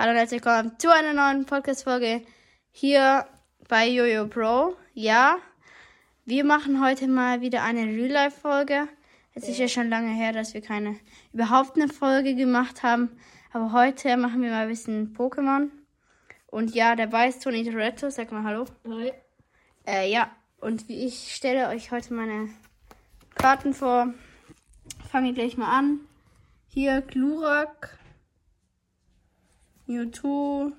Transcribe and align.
Hallo 0.00 0.12
und 0.12 0.16
herzlich 0.18 0.44
willkommen 0.44 0.78
zu 0.78 0.94
einer 0.94 1.12
neuen 1.12 1.44
Podcast-Folge 1.44 2.22
hier 2.70 3.26
bei 3.66 3.88
Jojo 3.88 4.28
Pro. 4.28 4.76
Ja, 4.94 5.38
wir 6.24 6.44
machen 6.44 6.80
heute 6.80 7.08
mal 7.08 7.40
wieder 7.40 7.64
eine 7.64 7.80
Real-Life-Folge. 7.80 8.86
Es 9.34 9.48
ist 9.48 9.58
ja 9.58 9.66
schon 9.66 9.88
lange 9.88 10.14
her, 10.14 10.32
dass 10.32 10.54
wir 10.54 10.60
keine, 10.60 10.94
überhaupt 11.32 11.74
eine 11.74 11.88
Folge 11.88 12.36
gemacht 12.36 12.84
haben. 12.84 13.10
Aber 13.52 13.72
heute 13.72 14.16
machen 14.16 14.40
wir 14.40 14.50
mal 14.50 14.62
ein 14.62 14.68
bisschen 14.68 15.16
Pokémon. 15.16 15.68
Und 16.46 16.76
ja, 16.76 16.94
dabei 16.94 17.26
ist 17.26 17.42
Tony 17.42 17.68
Toretto. 17.68 18.08
Sag 18.08 18.30
mal 18.30 18.44
Hallo. 18.44 18.66
Hi. 18.88 19.12
Äh, 19.84 20.12
ja, 20.12 20.30
und 20.60 20.88
ich 20.88 21.34
stelle 21.34 21.70
euch 21.70 21.90
heute 21.90 22.14
meine 22.14 22.50
Karten 23.34 23.74
vor. 23.74 24.14
Fange 25.10 25.30
ich 25.30 25.34
gleich 25.34 25.56
mal 25.56 25.76
an. 25.76 25.98
Hier 26.68 27.00
Glurak, 27.00 27.98
Mewtwo, 29.88 30.72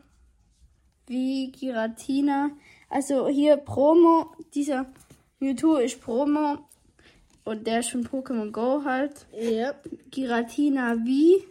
wie 1.07 1.51
Giratina. 1.51 2.51
Also 2.89 3.27
hier 3.27 3.57
Promo. 3.57 4.31
Dieser 4.53 4.85
Mewtwo 5.39 5.77
ist 5.77 5.99
Promo. 5.99 6.59
Und 7.43 7.65
der 7.65 7.79
ist 7.79 7.89
von 7.89 8.05
Pokémon 8.05 8.51
Go 8.51 8.83
halt. 8.85 9.25
Ja. 9.33 9.73
Giratina 10.11 10.95
wie. 11.03 11.43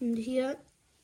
Und 0.00 0.16
hier. 0.16 0.56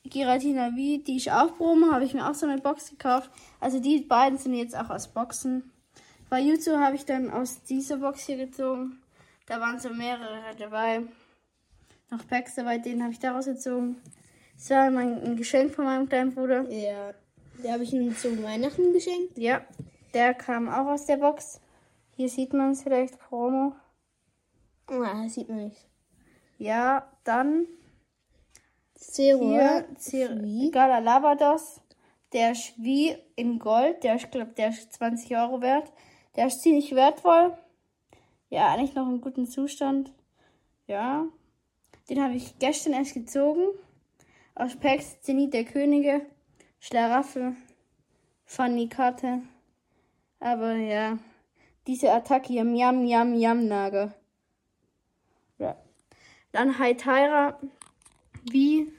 Giratina 0.03 0.75
wie, 0.75 0.99
die 0.99 1.17
ist 1.17 1.29
auch 1.29 1.55
Promo. 1.57 1.91
Habe 1.91 2.05
ich 2.05 2.13
mir 2.13 2.27
auch 2.27 2.35
so 2.35 2.47
eine 2.47 2.59
Box 2.59 2.89
gekauft. 2.89 3.29
Also 3.59 3.79
die 3.79 3.99
beiden 3.99 4.37
sind 4.37 4.55
jetzt 4.55 4.75
auch 4.75 4.89
aus 4.89 5.07
Boxen. 5.07 5.71
Bei 6.29 6.39
YouTube 6.39 6.77
habe 6.77 6.95
ich 6.95 7.05
dann 7.05 7.29
aus 7.29 7.63
dieser 7.63 7.97
Box 7.97 8.25
hier 8.25 8.37
gezogen. 8.37 8.99
Da 9.45 9.61
waren 9.61 9.79
so 9.79 9.89
mehrere 9.89 10.41
halt 10.43 10.59
dabei. 10.59 11.03
Noch 12.09 12.27
Packs 12.27 12.55
dabei, 12.55 12.79
den 12.79 13.03
habe 13.03 13.13
ich 13.13 13.19
daraus 13.19 13.45
gezogen. 13.45 13.97
Das 14.55 14.69
war 14.69 14.89
mein 14.89 15.21
ein 15.23 15.35
Geschenk 15.35 15.73
von 15.73 15.85
meinem 15.85 16.07
kleinen 16.07 16.33
Bruder. 16.33 16.69
Ja. 16.69 17.13
Der 17.63 17.73
habe 17.73 17.83
ich 17.83 17.93
ihm 17.93 18.15
zu 18.15 18.43
Weihnachten 18.43 18.93
geschenkt. 18.93 19.37
Ja, 19.37 19.61
der 20.13 20.33
kam 20.33 20.69
auch 20.69 20.87
aus 20.87 21.05
der 21.05 21.17
Box. 21.17 21.61
Hier 22.15 22.29
sieht 22.29 22.53
man 22.53 22.71
es 22.71 22.83
vielleicht, 22.83 23.19
Promo. 23.19 23.73
Ah, 24.87 25.23
das 25.23 25.33
sieht 25.33 25.49
man 25.49 25.65
nicht. 25.65 25.87
Ja, 26.57 27.11
dann 27.23 27.67
Zero. 28.95 30.71
Galalabados. 30.71 31.81
Der 32.33 32.51
ist 32.51 32.73
wie 32.77 33.15
in 33.35 33.59
Gold. 33.59 34.03
Der 34.03 34.15
ist, 34.15 34.31
glaube 34.31 34.51
der 34.51 34.69
ist 34.69 34.93
20 34.93 35.35
Euro 35.37 35.61
wert. 35.61 35.91
Der 36.35 36.47
ist 36.47 36.61
ziemlich 36.61 36.93
wertvoll. 36.95 37.57
Ja, 38.49 38.73
eigentlich 38.73 38.95
noch 38.95 39.09
in 39.09 39.21
gutem 39.21 39.47
Zustand. 39.47 40.11
Ja. 40.87 41.25
Den 42.09 42.21
habe 42.21 42.35
ich 42.35 42.57
gestern 42.59 42.93
erst 42.93 43.13
gezogen. 43.13 43.67
Aus 44.55 44.75
Packs 44.77 45.19
Zenit 45.21 45.53
der 45.53 45.65
Könige. 45.65 46.25
Schlaraffel. 46.79 47.57
Funny 48.45 48.87
Karte. 48.87 49.41
Aber 50.39 50.75
ja. 50.75 51.19
Diese 51.87 52.11
Attacke 52.11 52.47
hier. 52.47 52.63
Miam, 52.63 53.03
Miam, 53.03 53.31
Miam, 53.31 53.67
Nager. 53.67 54.13
Ja. 55.57 55.75
Dann 56.53 56.79
Haitaira. 56.79 57.59
Wie? 58.49 58.93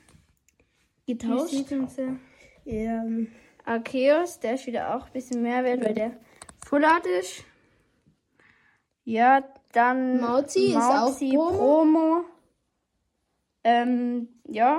Getauscht. 1.06 1.54
Ja. 2.64 3.04
Arceus, 3.64 4.38
der 4.40 4.54
ist 4.54 4.66
wieder 4.66 4.94
auch 4.94 5.06
ein 5.06 5.12
bisschen 5.12 5.42
mehr 5.42 5.64
wert, 5.64 5.84
weil 5.84 5.94
der 5.94 6.12
Full 6.66 6.84
Art 6.84 7.06
ist. 7.06 7.44
Ja, 9.04 9.42
dann 9.72 10.20
Mauzi 10.20 10.70
ist 10.70 10.76
auch 10.76 11.18
Promo. 11.18 11.50
Promo. 11.50 12.24
Ähm, 13.64 14.28
ja, 14.44 14.78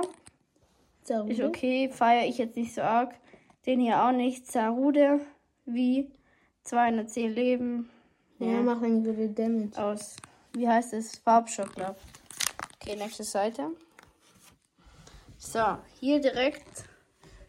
Zero. 1.08 1.26
ist 1.26 1.40
okay, 1.40 1.88
feiere 1.90 2.26
ich 2.26 2.38
jetzt 2.38 2.56
nicht 2.56 2.74
so 2.74 2.82
arg. 2.82 3.14
Den 3.66 3.80
hier 3.80 4.02
auch 4.04 4.12
nicht. 4.12 4.46
Zarude, 4.46 5.20
wie 5.64 6.10
210 6.64 7.34
Leben. 7.34 7.90
Ja, 8.38 8.60
macht 8.62 8.84
einen 8.84 9.04
guten 9.04 9.34
Damage. 9.34 9.82
Aus, 9.82 10.16
wie 10.52 10.68
heißt 10.68 10.92
es? 10.92 11.18
Farbschock, 11.18 11.74
glaub. 11.74 11.96
Okay, 12.76 12.96
nächste 12.96 13.24
Seite. 13.24 13.70
So, 15.38 15.78
hier 15.98 16.20
direkt 16.20 16.84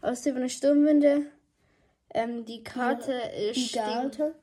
aus 0.02 0.22
der 0.22 0.48
Sturmwinde. 0.48 1.26
Ähm, 2.12 2.44
die 2.44 2.62
Karte 2.64 3.12
ist. 3.12 3.56
Die 3.56 3.76
Garte. 3.76 4.34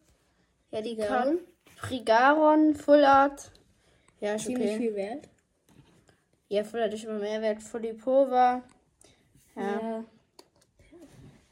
Ja, 0.72 0.81
die 0.81 0.96
Ja. 0.96 1.06
Karte. 1.06 1.40
Frigaron, 1.75 2.75
Full 2.75 3.03
Art. 3.03 3.52
Ja, 4.19 4.36
ist 4.36 4.46
Ziemlich 4.46 4.69
okay. 4.69 4.78
viel 4.78 4.96
wert. 4.96 5.30
Ja, 6.50 6.63
Full 6.63 6.81
Art 6.81 6.94
ist 6.94 7.03
immer 7.03 7.19
mehr 7.19 7.42
wert. 7.42 7.62
Fulipova. 7.62 8.56
Ja. 8.56 8.63
Ja. 9.57 10.03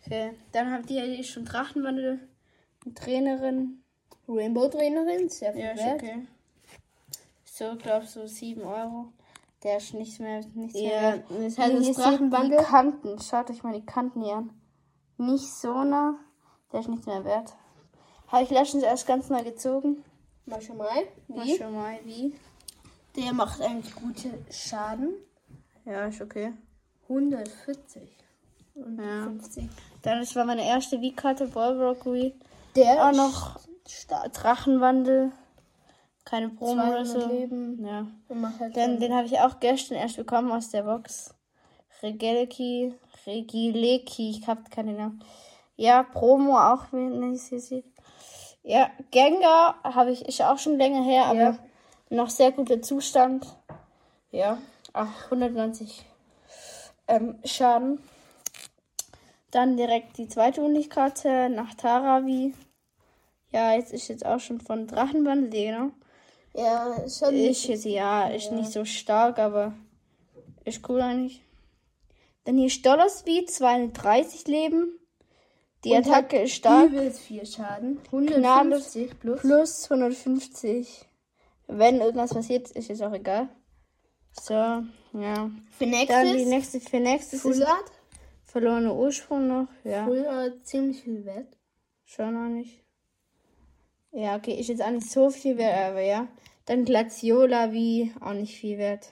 Okay. 0.05 0.33
Dann 0.51 0.71
habt 0.71 0.89
ihr 0.91 1.23
schon 1.23 1.45
Drachenwandel. 1.45 2.19
Trainerin. 2.93 3.81
Rainbow 4.27 4.67
Trainerin. 4.67 5.29
Sehr 5.29 5.53
viel 5.53 5.61
Ja, 5.63 5.71
ist 5.71 5.83
wert. 5.83 6.01
okay. 6.03 6.27
So, 7.45 7.75
glaub 7.75 8.03
so 8.03 8.27
7 8.27 8.61
Euro. 8.61 9.11
Der 9.63 9.77
ist 9.77 9.93
nicht 9.93 10.19
mehr, 10.19 10.41
nicht 10.53 10.75
mehr 10.75 10.83
Ja, 10.83 11.01
wert. 11.13 11.23
das 11.29 11.57
heißt, 11.57 11.73
das 11.97 12.49
die. 12.49 12.55
Kanten. 12.63 13.19
Schaut 13.19 13.49
euch 13.49 13.63
mal 13.63 13.73
die 13.73 13.85
Kanten 13.85 14.21
hier 14.23 14.35
an. 14.35 14.51
Nicht 15.17 15.47
so 15.51 15.83
nah. 15.83 16.19
Der 16.71 16.81
ist 16.81 16.89
nichts 16.89 17.05
mehr 17.07 17.23
wert. 17.23 17.55
Habe 18.27 18.43
ich 18.43 18.49
letztens 18.51 18.83
erst 18.83 19.07
ganz 19.07 19.29
neu 19.29 19.43
gezogen. 19.43 20.03
Mal 20.45 20.61
schon 20.61 20.77
mal. 20.77 21.03
Mal 21.27 21.45
Wie? 21.45 21.57
schon 21.57 21.73
mal 21.73 21.97
wie. 22.03 22.35
Der 23.15 23.33
macht 23.33 23.61
eigentlich 23.61 23.95
gute 23.95 24.29
Schaden. 24.51 25.13
Ja, 25.85 26.05
ist 26.05 26.21
okay. 26.21 26.53
140. 27.07 28.09
Und 28.75 28.99
Ja. 29.01 29.23
50. 29.23 29.69
Dann 30.01 30.19
das 30.19 30.35
war 30.35 30.45
meine 30.45 30.65
erste 30.67 30.99
Wie-Karte, 31.01 31.47
Ballrockery. 31.47 32.33
Der 32.75 33.05
Auch 33.05 33.11
ist 33.11 33.17
noch 33.17 33.59
Drachenwandel. 34.33 35.31
Keine 36.25 36.49
Promo 36.49 36.81
oder 36.81 37.05
200 37.05 37.07
so. 37.07 37.27
Leben. 37.29 37.85
Ja. 37.85 38.07
Halt 38.59 38.75
Den, 38.75 38.91
schon- 38.91 38.99
den 38.99 39.13
habe 39.13 39.27
ich 39.27 39.39
auch 39.39 39.59
gestern 39.59 39.95
erst 39.97 40.17
bekommen 40.17 40.51
aus 40.51 40.69
der 40.69 40.83
Box. 40.83 41.33
Regeleki, 42.01 42.93
Regileki, 43.25 44.31
ich 44.31 44.47
hab 44.47 44.69
keine 44.71 44.93
Namen. 44.93 45.23
Ja, 45.77 46.03
Promo 46.03 46.57
auch, 46.57 46.85
wenn 46.91 47.33
ich 47.33 47.41
sie 47.43 47.59
sehe. 47.59 47.83
Ja, 48.63 48.89
Gengar 49.11 49.75
habe 49.83 50.11
ich, 50.11 50.25
ist 50.27 50.41
auch 50.41 50.57
schon 50.57 50.77
länger 50.77 51.03
her, 51.03 51.25
aber 51.27 51.39
Ja. 51.39 51.57
noch 52.09 52.29
sehr 52.29 52.51
guter 52.51 52.81
Zustand. 52.81 53.45
Ja, 54.31 54.57
ach, 54.93 55.29
190 55.29 56.05
ähm, 57.07 57.39
Schaden. 57.43 57.99
Dann 59.51 59.77
direkt 59.77 60.17
die 60.17 60.27
zweite 60.27 60.61
Unikkarte 60.61 61.49
nach 61.49 61.73
Taravi. 61.75 62.53
Ja, 63.51 63.73
jetzt 63.73 63.93
ist 63.93 64.09
jetzt 64.09 64.25
auch 64.25 64.39
schon 64.39 64.59
von 64.59 64.87
Drachenwandel, 64.87 65.49
genau. 65.49 65.91
Ja, 66.53 66.95
ist 66.95 67.19
schon 67.19 67.35
Ist 67.35 67.65
jetzt, 67.67 67.85
ja, 67.85 68.27
ist 68.27 68.51
nicht 68.51 68.71
so 68.71 68.85
stark, 68.85 69.39
aber 69.39 69.73
ist 70.65 70.87
cool 70.89 71.01
eigentlich. 71.01 71.41
Dann 72.45 72.57
hier 72.57 72.69
Stollersby, 72.69 73.45
230 73.45 74.47
Leben. 74.47 74.99
Die 75.83 75.91
Und 75.91 76.07
Attacke 76.07 76.41
ist 76.41 76.53
stark. 76.53 76.87
Übelst 76.87 77.19
viel 77.19 77.45
Schaden. 77.45 77.99
Gnadenlos 78.09 78.95
150 78.95 79.19
plus. 79.19 79.41
Plus 79.41 79.83
150. 79.91 81.05
Wenn 81.67 82.01
irgendwas 82.01 82.33
passiert, 82.33 82.71
ist 82.71 82.89
jetzt 82.89 83.03
auch 83.03 83.13
egal. 83.13 83.49
So, 84.39 84.53
ja. 84.53 85.49
Für 85.77 85.85
Dann 85.85 85.91
die 85.91 86.45
nächstes. 86.45 86.45
nächste, 86.47 86.79
für 86.81 86.99
nächstes 86.99 87.41
Full 87.41 87.51
ist 87.53 87.67
verlorene 88.43 88.93
Ursprung 88.93 89.47
noch. 89.47 89.67
Ja, 89.83 90.05
Full 90.05 90.25
Art 90.27 90.65
ziemlich 90.67 91.01
viel 91.01 91.25
wert. 91.25 91.47
schon 92.05 92.33
noch 92.33 92.49
nicht. 92.49 92.81
Ja, 94.11 94.35
okay, 94.37 94.53
ist 94.59 94.69
jetzt 94.69 94.81
auch 94.81 94.91
nicht 94.91 95.09
so 95.09 95.29
viel 95.29 95.57
wert, 95.57 95.77
aber 95.91 96.01
ja. 96.01 96.27
Dann 96.65 96.85
Glaciola 96.85 97.73
wie 97.73 98.11
auch 98.21 98.33
nicht 98.33 98.57
viel 98.57 98.77
wert. 98.77 99.11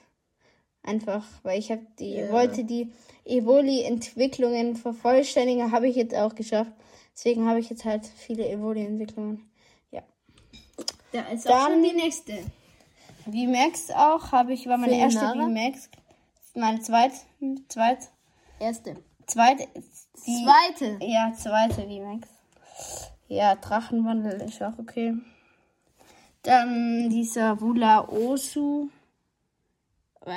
Einfach, 0.82 1.24
weil 1.42 1.58
ich 1.58 1.70
habe 1.70 1.86
die, 1.98 2.14
Ja. 2.14 2.30
wollte 2.32 2.64
die 2.64 2.90
Evoli-Entwicklungen 3.24 4.76
vervollständigen, 4.76 5.72
habe 5.72 5.88
ich 5.88 5.96
jetzt 5.96 6.14
auch 6.14 6.34
geschafft. 6.34 6.72
Deswegen 7.14 7.48
habe 7.48 7.60
ich 7.60 7.70
jetzt 7.70 7.84
halt 7.84 8.06
viele 8.06 8.48
Evoli-Entwicklungen. 8.48 9.48
Da 11.12 11.20
ist 11.32 11.46
Dann- 11.46 11.52
auch 11.52 11.68
schon 11.68 11.82
die 11.84 11.92
nächste. 11.92 12.32
VMAX 13.24 13.90
auch, 13.90 14.32
habe 14.32 14.52
ich, 14.52 14.66
war 14.66 14.78
meine 14.78 14.96
erste 14.98 15.20
Felinara? 15.20 15.48
VMAX. 15.48 15.90
Meine 16.54 16.80
zweit, 16.80 17.12
zweit, 17.68 17.98
Erste. 18.60 18.96
zweite, 19.26 19.66
die, 20.26 20.44
Zweite. 20.44 20.98
ja, 21.00 21.32
zweite 21.34 21.82
VMAX. 21.82 22.28
Ja, 23.28 23.56
Drachenwandel 23.56 24.42
ist 24.42 24.62
auch 24.62 24.78
okay. 24.78 25.14
Dann 26.42 27.08
dieser 27.10 27.60
Wula 27.60 28.06
Osu. 28.08 28.88
Äh, 30.26 30.30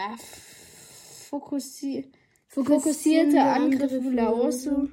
Fokussi 1.30 2.12
fokussierte 2.48 3.42
Angriff 3.42 4.04
Wula 4.04 4.32
Osu. 4.32 4.90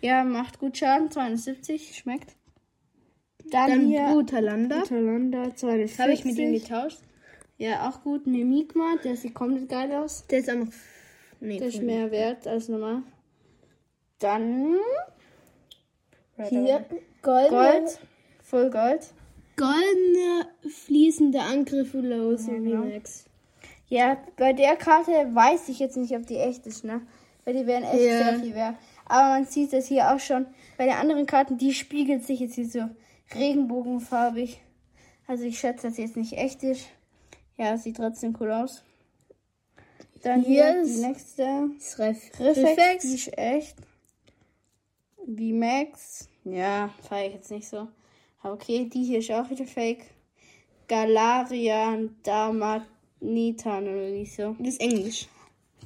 Ja, 0.00 0.24
macht 0.24 0.58
gut 0.58 0.76
Schaden, 0.76 1.10
270, 1.10 1.96
schmeckt. 1.96 2.36
Dann, 3.50 3.70
Dann 3.70 3.86
hier 3.86 4.08
Brutalanda. 4.08 4.82
Talanda, 4.82 5.54
240. 5.54 5.98
Habe 6.00 6.12
ich 6.12 6.24
mit 6.24 6.36
ihm 6.36 6.52
getauscht. 6.52 7.00
Ja, 7.58 7.88
auch 7.88 8.02
gut. 8.02 8.26
Mimikma, 8.26 8.96
der 9.04 9.16
sieht 9.16 9.34
komplett 9.34 9.68
geil 9.68 9.92
aus. 9.92 10.24
Der 10.28 10.38
ist 10.38 10.50
auch 10.50 10.54
noch. 10.54 10.68
Nee, 11.40 11.58
Der 11.58 11.68
ist 11.68 11.82
mehr 11.82 12.10
wert 12.10 12.46
als 12.46 12.68
normal. 12.68 13.02
Dann 14.18 14.76
Hier, 16.48 16.84
goldene, 17.22 17.50
Gold. 17.50 18.00
Full 18.42 18.70
Gold. 18.70 19.12
goldener 19.56 20.48
fließender 20.68 21.42
Angriff 21.42 21.92
Lose 21.94 22.50
Remix. 22.50 23.24
Ja, 23.88 24.16
bei 24.36 24.52
der 24.52 24.76
Karte 24.76 25.10
weiß 25.10 25.68
ich 25.68 25.78
jetzt 25.78 25.96
nicht, 25.96 26.14
ob 26.14 26.26
die 26.26 26.36
echt 26.36 26.66
ist, 26.66 26.84
ne? 26.84 27.00
Weil 27.44 27.54
die 27.54 27.66
wären 27.66 27.84
echt 27.84 28.02
Ja. 28.02 28.24
sehr 28.24 28.38
viel 28.40 28.54
wert. 28.54 28.76
Aber 29.06 29.28
man 29.28 29.44
sieht 29.46 29.72
das 29.72 29.86
hier 29.86 30.12
auch 30.12 30.20
schon. 30.20 30.46
Bei 30.76 30.84
den 30.84 30.94
anderen 30.94 31.26
Karten, 31.26 31.56
die 31.56 31.72
spiegelt 31.72 32.24
sich 32.24 32.40
jetzt 32.40 32.54
hier 32.56 32.68
so 32.68 32.88
regenbogenfarbig. 33.34 34.60
Also 35.26 35.44
ich 35.44 35.58
schätze, 35.58 35.86
dass 35.86 35.96
sie 35.96 36.02
jetzt 36.02 36.16
nicht 36.16 36.34
echt 36.34 36.62
ist. 36.62 36.86
Ja, 37.58 37.76
sieht 37.76 37.96
trotzdem 37.96 38.34
cool 38.40 38.52
aus. 38.52 38.82
Dann 40.22 40.42
hier, 40.42 40.64
Hier 40.72 40.82
die 40.84 40.90
ist- 40.90 41.00
nächste. 41.02 41.70
Das 41.76 41.98
Ref 41.98 42.30
Reflex, 42.40 42.58
Reflex. 42.58 43.02
die 43.04 43.14
ist 43.14 43.38
echt. 43.38 43.76
V-Max. 45.26 46.28
Ja, 46.44 46.90
feiere 47.08 47.28
ich 47.28 47.34
jetzt 47.34 47.50
nicht 47.50 47.68
so. 47.68 47.88
Aber 48.40 48.54
okay, 48.54 48.88
die 48.88 49.04
hier 49.04 49.18
ist 49.18 49.30
auch 49.30 49.48
wieder 49.50 49.66
fake. 49.66 50.06
Galarian 50.88 52.16
Damanitan 52.22 53.82
oder 53.88 54.12
wie 54.12 54.24
so. 54.24 54.56
Das 54.58 54.68
ist 54.68 54.80
Englisch. 54.80 55.28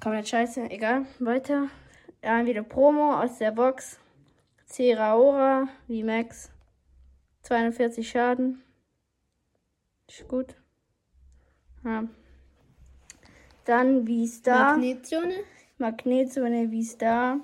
Komplett 0.00 0.28
scheiße, 0.28 0.70
egal. 0.70 1.06
Weiter. 1.18 1.68
Dann 2.20 2.46
wieder 2.46 2.62
Promo 2.62 3.14
aus 3.20 3.38
der 3.38 3.50
Box. 3.50 3.98
Ceraora, 4.66 5.68
V-Max. 5.88 6.50
240 7.42 8.08
Schaden. 8.08 8.62
Ist 10.08 10.28
gut. 10.28 10.54
Ja. 11.84 12.04
Dann 13.64 14.06
V-Star. 14.06 14.76
Magnetzone. 14.76 15.34
Magnetzone 15.78 16.68
V-Star. 16.70 17.40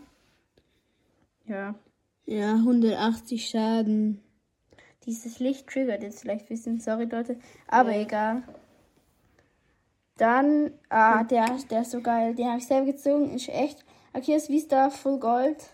Ja. 1.46 1.75
Ja, 2.26 2.55
180 2.55 3.49
Schaden. 3.49 4.20
Dieses 5.06 5.38
Licht 5.38 5.67
triggert 5.67 6.02
jetzt 6.02 6.20
vielleicht 6.20 6.44
ein 6.44 6.49
bisschen, 6.49 6.81
sorry 6.81 7.06
Leute. 7.06 7.38
Aber 7.67 7.96
egal. 7.96 8.43
Dann, 10.19 10.73
ah, 10.91 11.25
der, 11.25 11.46
der 11.70 11.82
ist 11.82 11.93
so 11.93 12.02
geil. 12.02 12.34
Den 12.34 12.49
habe 12.49 12.58
ich 12.58 12.67
selber 12.67 12.93
gezogen. 12.93 13.31
Ist 13.31 13.49
echt. 13.49 13.84
Okay, 14.12 14.34
ist 14.34 14.50
Vista 14.50 14.91
Full 14.91 15.19
Gold. 15.20 15.70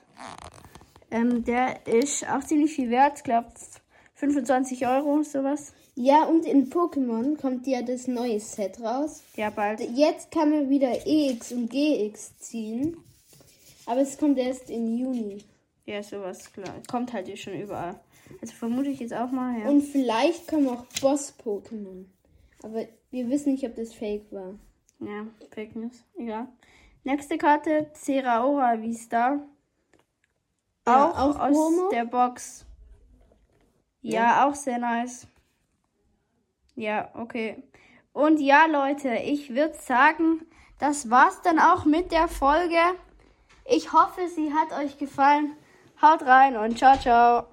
Ähm, 1.10 1.44
der 1.44 1.86
ist 1.86 2.28
auch 2.28 2.44
ziemlich 2.44 2.74
viel 2.74 2.90
wert. 2.90 3.14
Ich 3.16 3.24
glaube 3.24 3.48
25 4.14 4.86
Euro, 4.86 5.22
sowas. 5.22 5.72
Ja, 5.96 6.24
und 6.24 6.44
in 6.44 6.70
Pokémon 6.70 7.40
kommt 7.40 7.66
ja 7.66 7.82
das 7.82 8.08
neue 8.08 8.40
Set 8.40 8.80
raus. 8.80 9.22
Ja, 9.36 9.50
bald. 9.50 9.80
Jetzt 9.80 10.30
kann 10.32 10.50
man 10.50 10.68
wieder 10.68 11.06
EX 11.06 11.52
und 11.52 11.70
GX 11.70 12.36
ziehen. 12.38 12.96
Aber 13.86 14.00
es 14.00 14.18
kommt 14.18 14.38
erst 14.38 14.70
im 14.70 14.96
Juni. 14.96 15.44
Ja, 15.86 16.02
sowas, 16.02 16.52
klar. 16.52 16.74
Kommt 16.90 17.12
halt 17.12 17.26
hier 17.26 17.36
schon 17.36 17.54
überall. 17.54 18.00
Also 18.40 18.54
vermute 18.54 18.88
ich 18.88 19.00
jetzt 19.00 19.14
auch 19.14 19.30
mal, 19.30 19.60
ja. 19.60 19.68
Und 19.68 19.82
vielleicht 19.82 20.48
kommen 20.48 20.68
auch 20.68 20.84
Boss-Pokémon. 21.00 22.06
Aber 22.62 22.86
wir 23.10 23.28
wissen 23.28 23.52
nicht, 23.52 23.64
ob 23.64 23.76
das 23.76 23.92
fake 23.94 24.32
war. 24.32 24.54
Ja, 25.00 25.26
Fake 25.50 25.76
News. 25.76 26.02
Egal. 26.16 26.48
Nächste 27.04 27.36
Karte, 27.36 27.90
Ceraora 27.92 28.80
Vista. 28.80 29.40
Ja, 30.86 31.10
auch 31.10 31.18
auch 31.18 31.38
aus 31.38 31.52
Promo? 31.52 31.88
der 31.90 32.04
Box. 32.06 32.64
Ja, 34.00 34.48
auch 34.48 34.54
sehr 34.54 34.78
nice. 34.78 35.26
Ja, 36.76 37.10
okay. 37.14 37.62
Und 38.12 38.40
ja, 38.40 38.66
Leute, 38.66 39.14
ich 39.16 39.54
würde 39.54 39.74
sagen, 39.74 40.46
das 40.78 41.10
war's 41.10 41.40
dann 41.42 41.58
auch 41.58 41.84
mit 41.84 42.12
der 42.12 42.28
Folge. 42.28 42.78
Ich 43.64 43.92
hoffe, 43.92 44.28
sie 44.28 44.52
hat 44.52 44.72
euch 44.78 44.98
gefallen. 44.98 45.56
Haut 46.02 46.22
rein 46.22 46.56
und 46.56 46.78
ciao, 46.78 46.98
ciao. 46.98 47.46